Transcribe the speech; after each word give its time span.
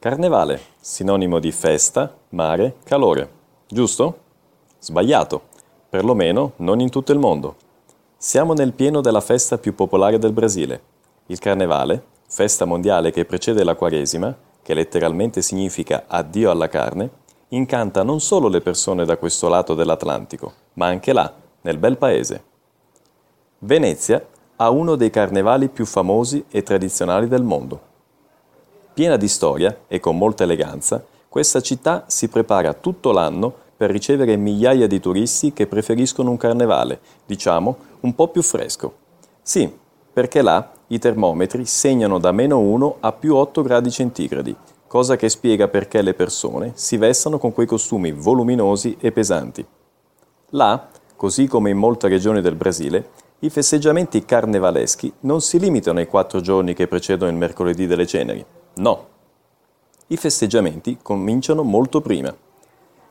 Carnevale, 0.00 0.60
sinonimo 0.78 1.40
di 1.40 1.50
festa, 1.50 2.14
mare, 2.28 2.76
calore. 2.84 3.28
Giusto? 3.66 4.18
Sbagliato, 4.78 5.48
perlomeno 5.88 6.52
non 6.58 6.78
in 6.78 6.88
tutto 6.88 7.10
il 7.10 7.18
mondo. 7.18 7.56
Siamo 8.16 8.52
nel 8.52 8.74
pieno 8.74 9.00
della 9.00 9.20
festa 9.20 9.58
più 9.58 9.74
popolare 9.74 10.20
del 10.20 10.30
Brasile, 10.30 10.82
il 11.26 11.40
Carnevale, 11.40 12.00
festa 12.28 12.64
mondiale 12.64 13.10
che 13.10 13.24
precede 13.24 13.64
la 13.64 13.74
Quaresima, 13.74 14.32
che 14.62 14.72
letteralmente 14.72 15.42
significa 15.42 16.04
addio 16.06 16.52
alla 16.52 16.68
carne, 16.68 17.10
incanta 17.48 18.04
non 18.04 18.20
solo 18.20 18.46
le 18.46 18.60
persone 18.60 19.04
da 19.04 19.16
questo 19.16 19.48
lato 19.48 19.74
dell'Atlantico, 19.74 20.52
ma 20.74 20.86
anche 20.86 21.12
là, 21.12 21.34
nel 21.62 21.78
bel 21.78 21.98
paese. 21.98 22.44
Venezia 23.58 24.24
ha 24.54 24.70
uno 24.70 24.94
dei 24.94 25.10
carnevali 25.10 25.68
più 25.68 25.84
famosi 25.84 26.44
e 26.48 26.62
tradizionali 26.62 27.26
del 27.26 27.42
mondo. 27.42 27.87
Piena 28.98 29.16
di 29.16 29.28
storia 29.28 29.82
e 29.86 30.00
con 30.00 30.18
molta 30.18 30.42
eleganza, 30.42 31.00
questa 31.28 31.60
città 31.60 32.02
si 32.08 32.26
prepara 32.26 32.74
tutto 32.74 33.12
l'anno 33.12 33.54
per 33.76 33.92
ricevere 33.92 34.36
migliaia 34.36 34.88
di 34.88 34.98
turisti 34.98 35.52
che 35.52 35.68
preferiscono 35.68 36.30
un 36.30 36.36
carnevale, 36.36 36.98
diciamo, 37.24 37.76
un 38.00 38.12
po' 38.16 38.26
più 38.26 38.42
fresco. 38.42 38.92
Sì, 39.40 39.72
perché 40.12 40.42
là 40.42 40.72
i 40.88 40.98
termometri 40.98 41.64
segnano 41.64 42.18
da 42.18 42.32
meno 42.32 42.58
1 42.58 42.96
a 42.98 43.12
più 43.12 43.36
8 43.36 43.62
gradi 43.62 43.88
centigradi, 43.92 44.56
cosa 44.88 45.14
che 45.14 45.28
spiega 45.28 45.68
perché 45.68 46.02
le 46.02 46.14
persone 46.14 46.72
si 46.74 46.96
vestano 46.96 47.38
con 47.38 47.52
quei 47.52 47.68
costumi 47.68 48.10
voluminosi 48.10 48.96
e 48.98 49.12
pesanti. 49.12 49.64
Là, 50.50 50.88
così 51.14 51.46
come 51.46 51.70
in 51.70 51.76
molte 51.78 52.08
regioni 52.08 52.40
del 52.40 52.56
Brasile, 52.56 53.10
i 53.38 53.50
festeggiamenti 53.50 54.24
carnevaleschi 54.24 55.12
non 55.20 55.40
si 55.40 55.60
limitano 55.60 56.00
ai 56.00 56.08
quattro 56.08 56.40
giorni 56.40 56.74
che 56.74 56.88
precedono 56.88 57.30
il 57.30 57.36
mercoledì 57.36 57.86
delle 57.86 58.04
ceneri. 58.04 58.44
No. 58.78 59.06
I 60.08 60.16
festeggiamenti 60.16 60.98
cominciano 61.02 61.62
molto 61.62 62.00
prima. 62.00 62.34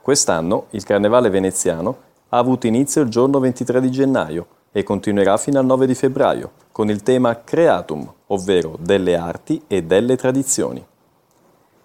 Quest'anno 0.00 0.66
il 0.70 0.84
Carnevale 0.84 1.28
veneziano 1.28 1.96
ha 2.28 2.38
avuto 2.38 2.68
inizio 2.68 3.02
il 3.02 3.08
giorno 3.08 3.40
23 3.40 3.80
di 3.80 3.90
gennaio 3.90 4.46
e 4.70 4.84
continuerà 4.84 5.36
fino 5.38 5.58
al 5.58 5.66
9 5.66 5.86
di 5.86 5.94
febbraio 5.94 6.52
con 6.70 6.88
il 6.88 7.02
tema 7.02 7.42
Creatum, 7.42 8.12
ovvero 8.28 8.76
delle 8.78 9.16
arti 9.16 9.62
e 9.66 9.82
delle 9.82 10.16
tradizioni. 10.16 10.84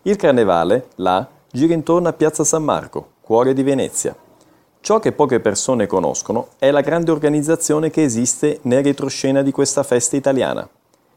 Il 0.04 0.16
Carnevale, 0.16 0.90
là, 0.96 1.28
gira 1.52 1.74
intorno 1.74 2.08
a 2.08 2.14
Piazza 2.14 2.44
San 2.44 2.64
Marco, 2.64 3.14
cuore 3.22 3.54
di 3.54 3.64
Venezia. 3.64 4.16
Ciò 4.80 5.00
che 5.00 5.12
poche 5.12 5.40
persone 5.40 5.88
conoscono 5.88 6.50
è 6.60 6.70
la 6.70 6.82
grande 6.82 7.10
organizzazione 7.10 7.90
che 7.90 8.04
esiste 8.04 8.60
nel 8.64 8.84
retroscena 8.84 9.42
di 9.42 9.52
questa 9.52 9.82
festa 9.82 10.16
italiana. 10.16 10.68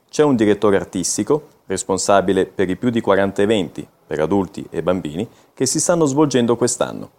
C'è 0.08 0.22
un 0.22 0.36
direttore 0.36 0.76
artistico, 0.76 1.48
responsabile 1.66 2.46
per 2.46 2.68
i 2.68 2.76
più 2.76 2.90
di 2.90 3.00
40 3.00 3.42
eventi, 3.42 3.86
per 4.06 4.20
adulti 4.20 4.66
e 4.70 4.82
bambini, 4.82 5.28
che 5.52 5.66
si 5.66 5.80
stanno 5.80 6.04
svolgendo 6.04 6.56
quest'anno. 6.56 7.10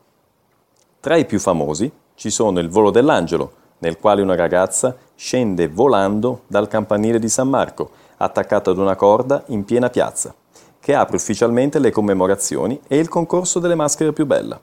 Tra 1.00 1.16
i 1.16 1.26
più 1.26 1.40
famosi 1.40 1.92
ci 2.16 2.30
sono 2.30 2.60
il 2.60 2.70
Volo 2.70 2.92
dell'Angelo, 2.92 3.64
nel 3.80 3.98
quale 3.98 4.22
una 4.22 4.36
ragazza 4.36 4.96
scende 5.16 5.68
volando 5.68 6.42
dal 6.48 6.68
campanile 6.68 7.20
di 7.20 7.30
San 7.30 7.50
Marco, 7.50 7.92
attaccata 8.18 8.72
ad 8.72 8.78
una 8.78 8.96
corda 8.96 9.44
in 9.48 9.66
piena 9.66 9.90
piazza, 9.90 10.34
che 10.80 10.96
apre 10.96 11.18
ufficialmente 11.18 11.80
le 11.80 11.92
commemorazioni 11.92 12.80
e 12.88 12.98
il 12.98 13.10
concorso 13.10 13.60
delle 13.60 13.76
maschere 13.76 14.14
più 14.14 14.26
bella. 14.26 14.60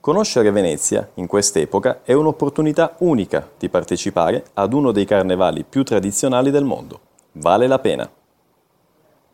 Conoscere 0.00 0.52
Venezia 0.52 1.10
in 1.14 1.26
quest'epoca 1.26 2.02
è 2.04 2.12
un'opportunità 2.12 2.94
unica 2.98 3.48
di 3.58 3.68
partecipare 3.68 4.44
ad 4.54 4.72
uno 4.72 4.92
dei 4.92 5.04
carnevali 5.04 5.64
più 5.68 5.82
tradizionali 5.82 6.52
del 6.52 6.64
mondo. 6.64 7.00
Vale 7.32 7.66
la 7.66 7.80
pena. 7.80 8.08